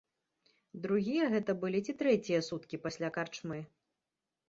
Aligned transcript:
Другія 0.85 1.27
гэта 1.35 1.51
былі 1.65 1.79
ці 1.85 1.97
трэція 2.01 2.43
суткі 2.49 2.83
пасля 2.89 3.15
карчмы? 3.19 3.65